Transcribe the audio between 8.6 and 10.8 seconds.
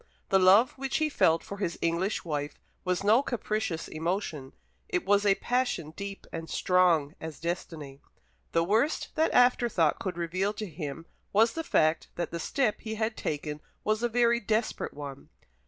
worst that afterthought could reveal to